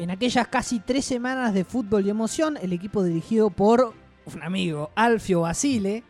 [0.00, 3.92] En aquellas casi tres semanas de fútbol y emoción, el equipo dirigido por
[4.24, 6.04] un amigo, Alfio Basile,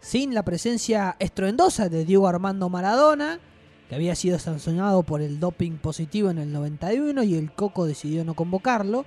[0.00, 3.40] sin la presencia estruendosa de Diego Armando Maradona,
[3.90, 8.24] que había sido sancionado por el doping positivo en el 91 y el Coco decidió
[8.24, 9.04] no convocarlo,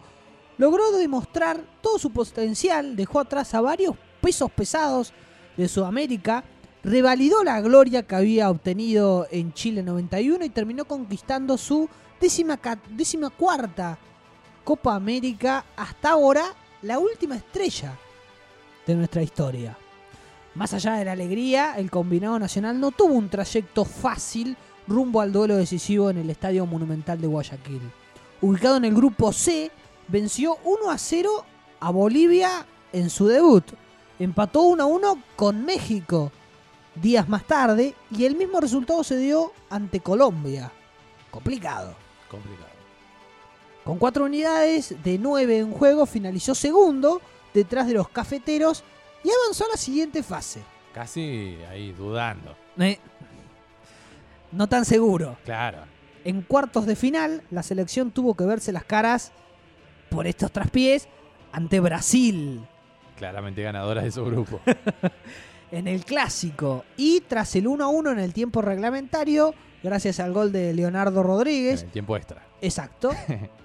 [0.60, 5.12] logró demostrar todo su potencial, dejó atrás a varios pesos pesados
[5.58, 6.44] de Sudamérica,
[6.84, 11.90] revalidó la gloria que había obtenido en Chile 91 y terminó conquistando su
[12.22, 13.98] décima, cuarta
[14.64, 16.46] Copa América, hasta ahora
[16.84, 17.98] la última estrella
[18.86, 19.78] de nuestra historia.
[20.56, 24.56] Más allá de la alegría, el combinado nacional no tuvo un trayecto fácil
[24.88, 27.82] rumbo al duelo decisivo en el Estadio Monumental de Guayaquil.
[28.42, 29.72] Ubicado en el grupo C,
[30.08, 31.46] venció 1 a 0
[31.80, 33.66] a Bolivia en su debut.
[34.20, 36.32] Empató 1 a 1 con México
[36.96, 40.72] días más tarde y el mismo resultado se dio ante Colombia.
[41.30, 41.96] Complicado.
[42.32, 42.70] Complicado.
[43.84, 47.22] Con cuatro unidades de 9 en juego finalizó segundo
[47.54, 48.86] detrás de los cafeteros
[49.22, 50.62] y avanzó a la siguiente fase.
[50.94, 52.56] Casi ahí dudando.
[52.80, 53.00] Eh,
[54.54, 55.38] no tan seguro.
[55.44, 55.80] Claro.
[56.24, 59.34] En cuartos de final, la selección tuvo que verse las caras
[60.10, 61.10] por estos traspiés
[61.52, 62.66] ante Brasil.
[63.18, 64.62] Claramente ganadora de su grupo.
[65.72, 66.86] en el clásico.
[66.96, 69.54] Y tras el 1 a 1 en el tiempo reglamentario,
[69.84, 71.82] gracias al gol de Leonardo Rodríguez.
[71.82, 72.46] En el tiempo extra.
[72.62, 73.12] Exacto.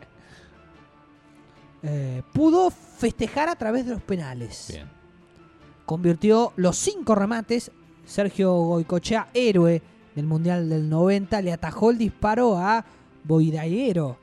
[1.83, 4.69] eh, pudo festejar a través de los penales.
[4.72, 4.89] Bien.
[5.84, 7.70] Convirtió los cinco remates.
[8.05, 9.83] Sergio Goicochea, héroe
[10.14, 12.84] del Mundial del 90, le atajó el disparo a
[13.25, 14.19] Boidaero.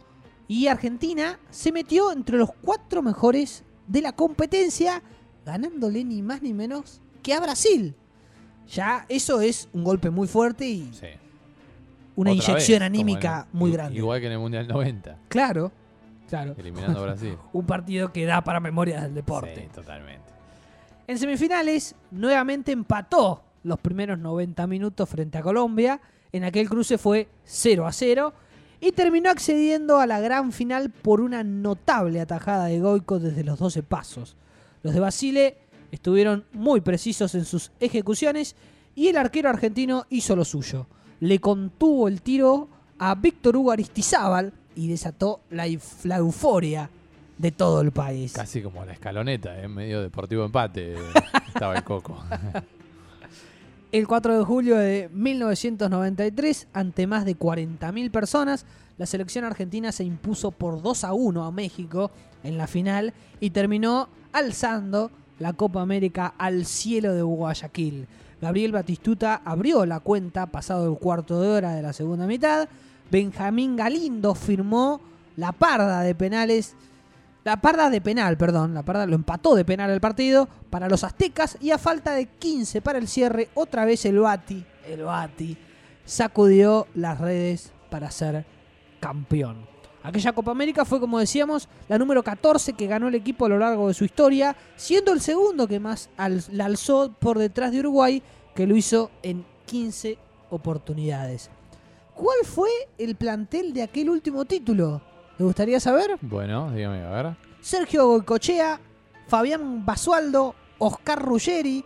[0.48, 5.04] Y Argentina se metió entre los cuatro mejores de la competencia,
[5.46, 7.96] ganándole ni más ni menos que a Brasil.
[8.68, 11.08] Ya eso es un golpe muy fuerte y Sí.
[12.16, 13.98] Una Otra inyección vez, anímica en- muy grande.
[13.98, 15.72] Igual que en el Mundial 90, Claro,
[16.30, 16.56] claro.
[16.58, 17.38] eliminando a Brasil.
[17.54, 19.56] Un partido que da para memorias del deporte.
[19.56, 20.32] Sí, totalmente.
[21.08, 26.00] En semifinales, nuevamente empató los primeros 90 minutos frente a Colombia.
[26.32, 28.34] En aquel cruce fue 0 a 0
[28.80, 33.60] y terminó accediendo a la gran final por una notable atajada de Goico desde los
[33.60, 34.36] 12 pasos.
[34.82, 35.58] Los de Basile
[35.92, 38.56] estuvieron muy precisos en sus ejecuciones
[38.96, 40.88] y el arquero argentino hizo lo suyo.
[41.24, 42.68] Le contuvo el tiro
[43.00, 46.90] a Víctor Hugo Aristizábal y desató la, euf- la euforia
[47.38, 48.34] de todo el país.
[48.34, 50.96] Casi como la escaloneta, en medio deportivo empate
[51.48, 52.22] estaba el coco.
[53.94, 58.66] El 4 de julio de 1993, ante más de 40.000 personas,
[58.98, 62.10] la selección argentina se impuso por 2 a 1 a México
[62.44, 68.08] en la final y terminó alzando la Copa América al cielo de Guayaquil.
[68.44, 72.68] Gabriel Batistuta abrió la cuenta pasado el cuarto de hora de la segunda mitad.
[73.10, 75.00] Benjamín Galindo firmó
[75.38, 76.76] la parda de penales
[77.46, 81.04] la parda de penal, perdón, la parda lo empató de penal el partido para los
[81.04, 85.58] aztecas y a falta de 15 para el cierre, otra vez el Bati, el Bati,
[86.06, 88.46] sacudió las redes para ser
[89.02, 89.73] campeón.
[90.04, 93.58] Aquella Copa América fue, como decíamos, la número 14 que ganó el equipo a lo
[93.58, 97.80] largo de su historia, siendo el segundo que más al- la alzó por detrás de
[97.80, 98.22] Uruguay,
[98.54, 100.18] que lo hizo en 15
[100.50, 101.50] oportunidades.
[102.14, 105.02] ¿Cuál fue el plantel de aquel último título?
[105.38, 106.18] ¿Le gustaría saber?
[106.22, 107.36] Bueno, dígame, a ver.
[107.62, 108.80] Sergio Goicochea,
[109.28, 111.84] Fabián Basualdo, Oscar Ruggeri,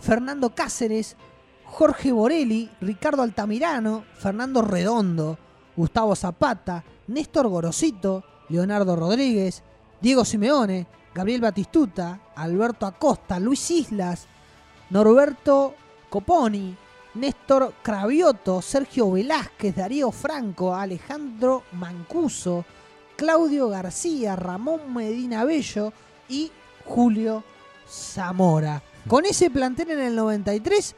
[0.00, 1.16] Fernando Cáceres,
[1.64, 5.38] Jorge Borelli, Ricardo Altamirano, Fernando Redondo,
[5.76, 9.62] Gustavo Zapata, Néstor Gorosito, Leonardo Rodríguez,
[10.00, 14.26] Diego Simeone, Gabriel Batistuta, Alberto Acosta, Luis Islas,
[14.90, 15.74] Norberto
[16.08, 16.76] Coponi,
[17.14, 22.64] Néstor Cravioto, Sergio Velázquez, Darío Franco, Alejandro Mancuso,
[23.16, 25.92] Claudio García, Ramón Medina Bello
[26.28, 26.50] y
[26.84, 27.44] Julio
[27.86, 28.82] Zamora.
[29.06, 30.96] Con ese plantel en el 93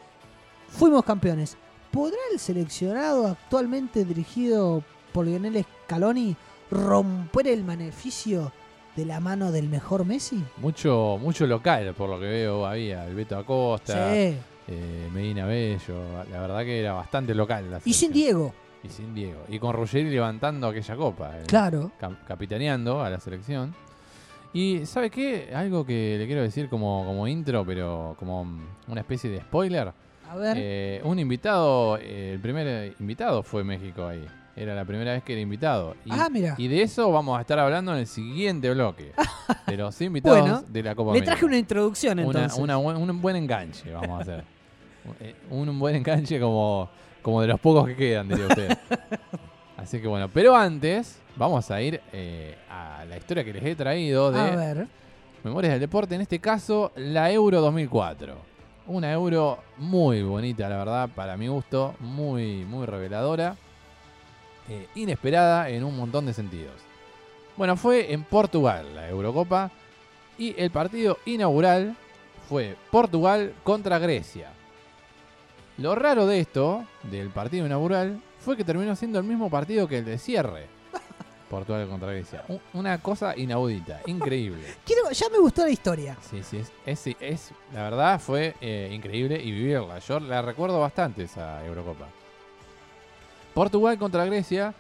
[0.69, 1.57] fuimos campeones.
[1.91, 4.83] ¿Podrá el seleccionado actualmente dirigido
[5.15, 6.35] por Lionel Scaloni
[6.73, 8.51] romper el beneficio
[8.97, 10.43] de la mano del mejor Messi?
[10.59, 14.37] Mucho, mucho local, por lo que veo, había el Beto Acosta, Sí.
[14.69, 16.25] eh, Medina Bello.
[16.33, 17.71] La verdad que era bastante local.
[17.71, 18.13] La Y sin.
[18.13, 18.53] Diego,
[18.83, 19.41] Y sin Diego.
[19.49, 21.39] Y con Ruggeri levantando aquella copa.
[21.39, 21.93] eh, claro.
[21.99, 23.73] cap- capitaneando a la selección.
[24.53, 25.51] Y ¿sabe qué?
[25.55, 28.47] Algo que le quiero decir como, como intro, pero como
[28.89, 29.93] una especie de spoiler.
[30.31, 30.57] A ver.
[30.61, 34.25] Eh, un invitado, el primer invitado fue México ahí.
[34.57, 35.97] Era la primera vez que era invitado.
[36.05, 36.55] Y, Ah, mira.
[36.59, 39.13] y de eso vamos a estar hablando en el siguiente bloque.
[39.67, 41.33] de los invitados Bueno, de la Copa Le América.
[41.33, 42.59] traje una introducción entonces.
[42.59, 44.45] una un buen enganche vamos a hacer.
[45.21, 46.89] Eh, un buen enganche como,
[47.21, 48.79] como de los pocos que quedan, diría usted.
[49.77, 53.75] Así que bueno, pero antes, vamos a ir eh, a la historia que les he
[53.75, 54.87] traído de A ver.
[55.43, 58.35] Memorias del Deporte, en este caso la Euro 2004.
[58.87, 63.57] Una Euro muy bonita, la verdad, para mi gusto, muy, muy reveladora,
[64.69, 66.75] eh, inesperada en un montón de sentidos.
[67.57, 69.71] Bueno, fue en Portugal la Eurocopa
[70.39, 71.97] y el partido inaugural
[72.49, 74.51] fue Portugal contra Grecia.
[75.79, 79.99] Lo raro de esto, del partido inaugural, fue que terminó siendo el mismo partido que
[79.99, 80.67] el de cierre.
[81.51, 82.45] Portugal contra Grecia.
[82.73, 84.67] Una cosa inaudita, increíble.
[84.85, 86.17] Quiero, ya me gustó la historia.
[86.29, 89.99] Sí, sí, es, es- es- la verdad fue eh, increíble y vivirla.
[90.01, 92.07] Yo la recuerdo bastante esa Eurocopa.
[93.55, 94.75] Portugal contra Grecia,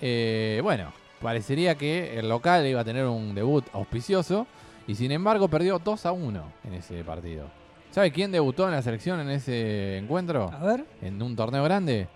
[0.00, 4.46] eh, bueno, parecería que el local iba a tener un debut auspicioso
[4.86, 7.46] y sin embargo perdió 2 a 1 en ese partido.
[7.90, 10.50] ¿Sabe quién debutó en la selección en ese encuentro?
[10.52, 10.84] A ver.
[11.02, 12.06] En un torneo grande,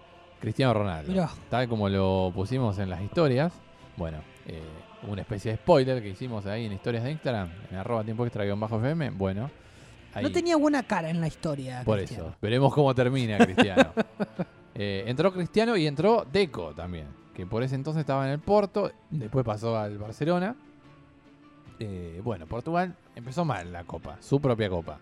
[0.41, 1.11] Cristiano Ronaldo.
[1.11, 1.29] Mirá.
[1.51, 3.53] Tal como lo pusimos en las historias.
[3.97, 4.63] Bueno, eh,
[5.09, 8.45] una especie de spoiler que hicimos ahí en historias de Instagram, en arroba tiempo extra
[8.45, 9.11] guion bajo FM.
[9.11, 9.51] Bueno,
[10.15, 11.83] ahí, No tenía buena cara en la historia.
[11.85, 12.29] por Cristiano.
[12.29, 12.37] eso.
[12.41, 13.91] Veremos cómo termina Cristiano.
[14.75, 18.91] Eh, entró Cristiano y entró Deco también, que por ese entonces estaba en el Porto,
[19.11, 20.57] después pasó al Barcelona.
[21.79, 24.99] Eh, bueno, Portugal empezó mal la copa, su propia copa.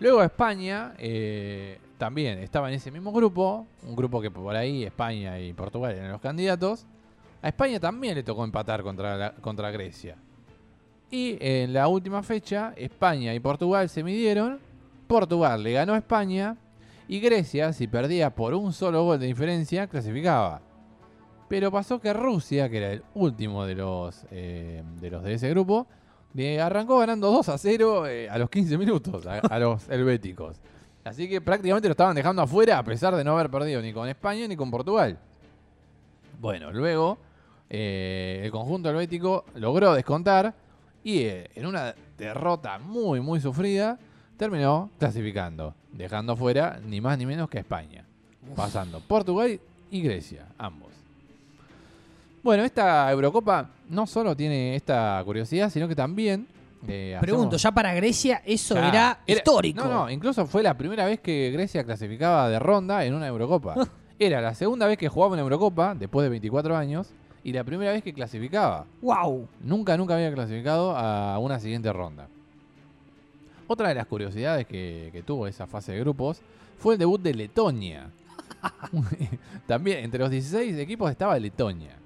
[0.00, 5.38] Luego España eh, también estaba en ese mismo grupo, un grupo que por ahí España
[5.38, 6.86] y Portugal eran los candidatos.
[7.40, 10.16] A España también le tocó empatar contra, contra Grecia.
[11.10, 14.58] Y en la última fecha, España y Portugal se midieron.
[15.06, 16.56] Portugal le ganó a España.
[17.12, 20.62] Y Grecia, si perdía por un solo gol de diferencia, clasificaba.
[21.46, 25.86] Pero pasó que Rusia, que era el último de los, eh, de, ese grupo,
[26.58, 30.56] arrancó ganando 2 a 0 eh, a los 15 minutos a, los helvéticos.
[31.04, 34.08] Así que prácticamente lo estaban dejando afuera a pesar de no haber perdido ni con
[34.08, 35.18] España ni con Portugal.
[36.40, 37.18] Bueno, luego
[37.68, 40.54] eh, el conjunto helvético logró descontar
[41.04, 43.98] y en una derrota muy, muy sufrida
[44.42, 48.04] terminó clasificando, dejando fuera ni más ni menos que España,
[48.56, 50.88] pasando Portugal y Grecia, ambos.
[52.42, 56.48] Bueno, esta Eurocopa no solo tiene esta curiosidad, sino que también...
[56.88, 59.84] eh, Pregunto, hacemos- ya para Grecia eso Ya, era, histórico.
[59.84, 63.76] No, no, incluso fue la primera vez que Grecia clasificaba de ronda en una Eurocopa.
[64.18, 67.12] Era la segunda vez que jugaba una Eurocopa, después de 24 años,
[67.44, 68.86] y la primera vez que clasificaba.
[69.00, 69.46] Wow.
[69.60, 72.26] Nunca, nunca había clasificado a una siguiente ronda.
[73.72, 76.42] Otra de las curiosidades que, que tuvo esa fase de grupos
[76.76, 78.10] fue el debut de Letonia.
[79.66, 81.96] También entre los 16 equipos estaba Letonia.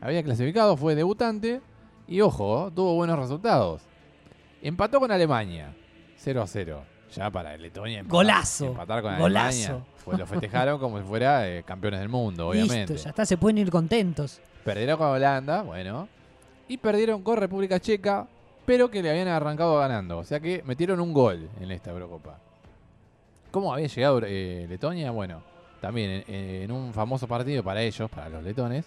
[0.00, 1.60] Había clasificado, fue debutante
[2.06, 3.82] y ojo, tuvo buenos resultados.
[4.62, 5.74] Empató con Alemania,
[6.18, 6.84] 0 a 0.
[7.16, 9.58] Ya para Letonia empatar, Golazo, empatar con golazo.
[9.58, 9.86] Alemania.
[10.04, 12.92] Pues lo festejaron como si fuera eh, campeones del mundo, obviamente.
[12.92, 14.40] Listo, ya está, se pueden ir contentos.
[14.64, 16.08] Perdieron con Holanda, bueno.
[16.68, 18.28] Y perdieron con República Checa,
[18.68, 20.18] pero que le habían arrancado ganando.
[20.18, 22.38] O sea que metieron un gol en esta Eurocopa.
[23.50, 25.10] ¿Cómo había llegado eh, Letonia?
[25.10, 25.42] Bueno,
[25.80, 26.34] también en,
[26.64, 28.84] en un famoso partido para ellos, para los letones,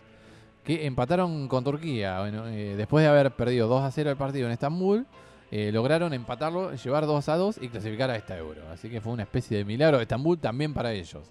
[0.64, 2.20] que empataron con Turquía.
[2.20, 5.08] Bueno, eh, después de haber perdido 2 a 0 el partido en Estambul,
[5.50, 8.62] eh, lograron empatarlo, llevar 2 a 2 y clasificar a esta Euro.
[8.72, 11.24] Así que fue una especie de milagro de Estambul también para ellos.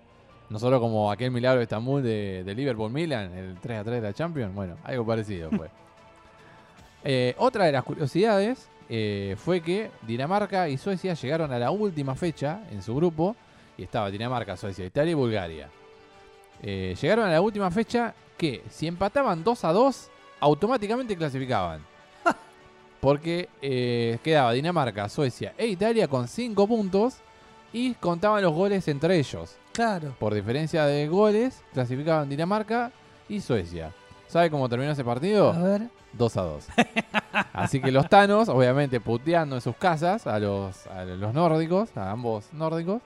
[0.49, 4.09] No solo como aquel milagro de Estambul de, de Liverpool-Milan, el 3 a 3 de
[4.09, 4.53] la Champions.
[4.53, 5.71] Bueno, algo parecido fue.
[7.05, 12.17] Eh, otra de las curiosidades eh, fue que Dinamarca y Suecia llegaron a la última
[12.17, 13.37] fecha en su grupo.
[13.79, 15.69] Y estaba Dinamarca, Suecia, Italia y Bulgaria.
[16.63, 20.11] Eh, llegaron a la última fecha que si empataban 2 a 2,
[20.41, 21.83] automáticamente clasificaban.
[23.01, 27.15] Porque eh, quedaba Dinamarca, Suecia e Italia con 5 puntos
[27.73, 29.57] y contaban los goles entre ellos.
[29.73, 30.17] Claro.
[30.19, 32.91] Por diferencia de goles, clasificaban Dinamarca
[33.29, 33.93] y Suecia.
[34.31, 35.53] ¿Sabe cómo terminó ese partido?
[35.53, 35.83] A ver.
[36.13, 36.65] 2 a 2.
[37.53, 42.11] Así que los tanos, obviamente puteando en sus casas a los, a los nórdicos, a
[42.13, 43.03] ambos nórdicos,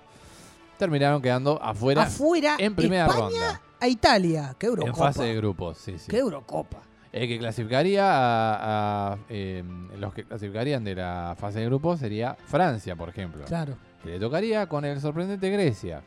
[0.78, 3.60] terminaron quedando afuera Afuera, en primera España ronda.
[3.80, 4.54] a Italia.
[4.58, 4.96] Qué En Eurocopa.
[5.06, 6.10] fase de grupos, sí, sí.
[6.10, 6.78] Qué Eurocopa.
[7.12, 9.62] El que clasificaría a, a, eh,
[9.98, 13.44] los que clasificarían de la fase de grupos sería Francia, por ejemplo.
[13.44, 13.76] Claro.
[14.02, 16.02] que le tocaría con el sorprendente Grecia.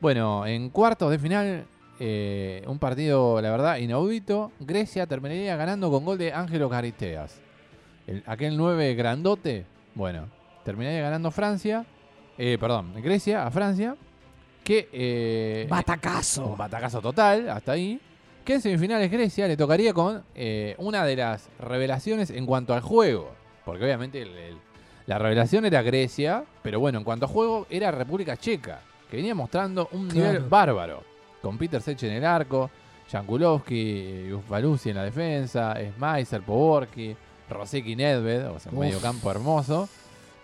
[0.00, 1.66] Bueno, en cuartos de final,
[2.00, 4.52] eh, un partido, la verdad, inaudito.
[4.60, 7.40] Grecia terminaría ganando con gol de Ángelo Caristeas.
[8.06, 10.26] El- aquel 9 grandote, bueno,
[10.64, 11.84] terminaría ganando Francia,
[12.38, 13.96] eh, perdón, Grecia a Francia,
[14.64, 14.88] que...
[14.92, 16.46] eh, Batacazo.
[16.46, 18.00] un batacazo total, hasta ahí.
[18.44, 22.80] Que en semifinales Grecia le tocaría con eh, una de las revelaciones en cuanto al
[22.80, 23.30] juego.
[23.64, 24.56] Porque obviamente el- el-
[25.06, 29.34] la revelación era Grecia, pero bueno, en cuanto a juego era República Checa, que venía
[29.34, 30.26] mostrando un Claro.
[30.32, 31.04] nivel bárbaro.
[31.42, 32.70] Con Peter Sech en el arco,
[33.10, 37.14] Jankulovski, Ufbalusi en la defensa, Smeiser, Poborki,
[37.50, 38.84] Roseki Nedved, o sea, un Uf.
[38.84, 39.88] medio campo hermoso.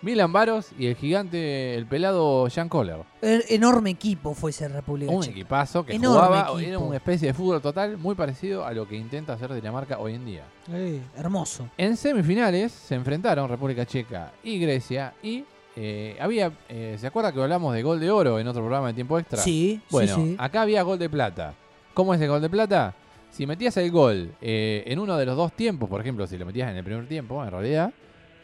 [0.01, 2.99] Milan Baros y el gigante, el pelado Jan Koller.
[3.21, 5.31] Er- enorme equipo fue ese República Un Checa.
[5.33, 6.59] equipazo que Enorme jugaba, equipo.
[6.59, 10.13] era una especie de fútbol total muy parecido a lo que intenta hacer Dinamarca hoy
[10.15, 10.43] en día.
[10.71, 11.67] Eh, hermoso.
[11.77, 15.43] En semifinales se enfrentaron República Checa y Grecia y
[15.81, 18.93] eh, había, eh, ¿se acuerda que hablamos de gol de oro en otro programa de
[18.93, 19.39] tiempo extra?
[19.41, 20.35] Sí, Bueno, sí, sí.
[20.37, 21.53] acá había gol de plata.
[21.93, 22.93] ¿Cómo es el gol de plata?
[23.31, 26.45] Si metías el gol eh, en uno de los dos tiempos, por ejemplo, si lo
[26.45, 27.93] metías en el primer tiempo, en realidad,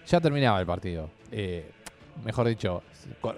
[0.07, 1.09] ya terminaba el partido.
[1.31, 1.69] Eh,
[2.23, 2.83] mejor dicho,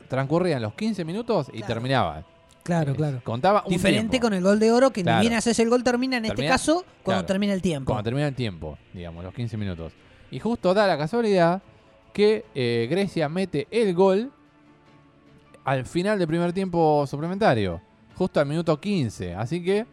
[0.07, 1.67] transcurrían los 15 minutos y Claro.
[1.73, 2.23] terminaba.
[2.63, 3.21] Claro, Eh, claro.
[3.23, 4.25] Contaba un Diferente tiempo.
[4.27, 5.19] con el gol de oro, que Claro.
[5.19, 7.25] ni bien haces el gol, termina en este caso cuando claro.
[7.25, 7.85] termina el tiempo.
[7.93, 9.93] Cuando termina el tiempo, digamos, los 15 minutos.
[10.31, 11.61] Y justo da la casualidad
[12.17, 14.31] que eh, Grecia mete el gol
[15.63, 17.79] al final del primer tiempo suplementario,
[18.15, 19.36] justo al minuto 15.
[19.36, 19.86] Así que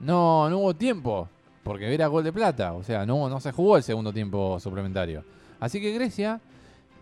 [0.00, 1.28] no, no hubo tiempo,
[1.62, 5.22] porque era gol de plata, o sea, no, no se jugó el segundo tiempo suplementario.
[5.60, 6.40] Así que Grecia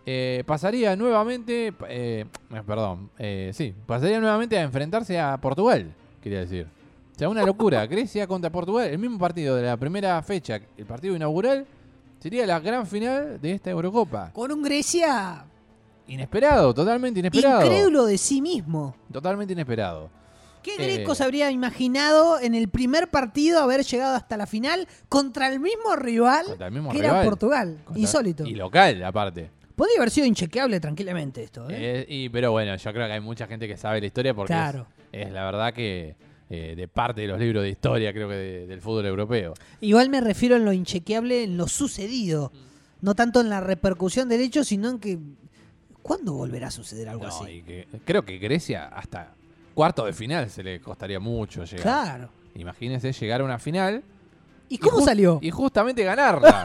[0.05, 2.25] eh, pasaría nuevamente, eh,
[2.67, 6.67] perdón, eh, sí, pasaría nuevamente a enfrentarse a Portugal, quería decir.
[7.15, 7.83] O sea, una locura.
[7.87, 11.65] Grecia contra Portugal, el mismo partido de la primera fecha, el partido inaugural,
[12.19, 14.31] sería la gran final de esta Eurocopa.
[14.33, 15.45] Con un Grecia
[16.07, 17.61] Inesperado, totalmente inesperado.
[17.63, 18.95] incrédulo de sí mismo.
[19.11, 20.09] Totalmente inesperado.
[20.63, 20.95] ¿Qué Eh.
[20.97, 25.59] greco se habría imaginado en el primer partido haber llegado hasta la final contra el
[25.59, 27.15] mismo rival Contra el mismo que rival.
[27.15, 27.77] era Portugal?
[27.85, 28.43] Contra- Insólito.
[28.45, 29.51] Y local, aparte.
[29.75, 31.69] Podría haber sido inchequeable tranquilamente esto.
[31.69, 31.75] ¿eh?
[32.01, 34.53] Eh, y, pero bueno, yo creo que hay mucha gente que sabe la historia porque
[35.13, 36.15] es, la verdad que
[36.49, 39.53] eh, de parte de los libros de historia, creo que de- del fútbol europeo.
[39.81, 42.51] Igual me refiero en lo inchequeable, en lo sucedido.
[43.01, 45.19] No tanto en la repercusión del hecho, sino en que.
[46.01, 47.51] ¿Cuándo volverá a suceder algo No, así?
[47.51, 49.33] y que, creo que Grecia hasta
[49.75, 51.81] cuarto de final se le costaría mucho llegar.
[51.83, 52.29] Claro.
[52.55, 54.01] Imagínense llegar a una final
[54.69, 55.39] ¿Y cómo ju- salió?
[55.41, 56.63] Y justamente ganarla.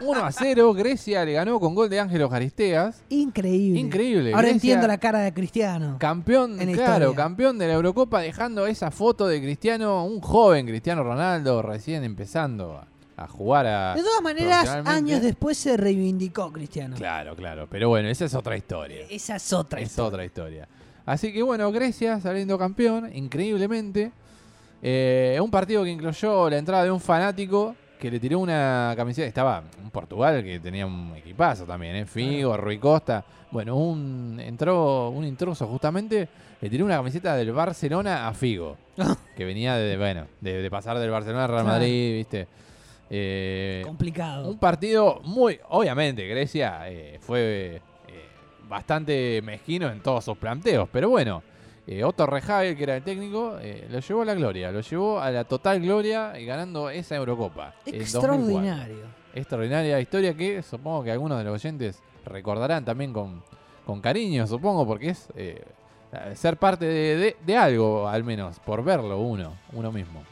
[0.00, 3.02] 1 a 0, Grecia le ganó con gol de Ángelo Jaristeas.
[3.08, 3.78] Increíble.
[3.80, 4.30] Increíble.
[4.30, 5.96] Ahora Grecia- entiendo la cara de Cristiano.
[5.98, 7.16] Campeón, En la claro, historia.
[7.24, 12.80] campeón de la Eurocopa, dejando esa foto de Cristiano, un joven Cristiano Ronaldo, recién empezando
[13.16, 13.94] a, jugar a.
[13.94, 16.96] De todas maneras, años después se reivindicó Cristiano.
[16.96, 17.66] Claro, claro.
[17.70, 19.04] Pero bueno, esa es otra historia.
[19.10, 19.80] Esa es otra.
[19.80, 20.08] Es historia.
[20.08, 20.68] otra historia.
[21.04, 24.12] Así que bueno, Grecia saliendo campeón, increíblemente.
[24.82, 29.28] Eh, un partido que incluyó la entrada de un fanático que le tiró una camiseta.
[29.28, 32.06] Estaba un Portugal que tenía un equipazo también, ¿eh?
[32.06, 33.22] Figo, Rui Costa.
[33.50, 36.28] Bueno, un entró un intruso justamente,
[36.60, 38.76] le tiró una camiseta del Barcelona a Figo.
[39.36, 41.64] que venía de, bueno, de, de pasar del Barcelona al Real.
[41.64, 42.48] Madrid, ¿viste?
[43.12, 44.48] Eh, Complicado.
[44.48, 48.24] un partido muy, obviamente, Grecia eh, fue eh,
[48.68, 51.42] bastante mezquino en todos sus planteos, pero bueno,
[51.92, 55.20] eh, Otto Rehagel, que era el técnico, eh, lo llevó a la gloria, lo llevó
[55.20, 57.74] a la total gloria y ganando esa Eurocopa.
[57.84, 58.00] en 2004.
[58.02, 59.04] Extraordinario.
[59.34, 63.42] Extraordinaria historia que supongo que algunos de los oyentes recordarán también con,
[63.84, 65.64] con cariño, supongo, porque es eh,
[66.34, 70.22] ser parte de, de- de algo, al menos, por verlo uno, uno mismo.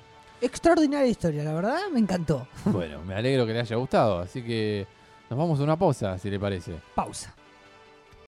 [0.41, 2.47] Extraordinaria historia, la verdad, me encantó.
[2.65, 4.87] Bueno, me alegro que le haya gustado, así que
[5.29, 6.75] nos vamos a una pausa, si le parece.
[6.95, 7.35] Pausa.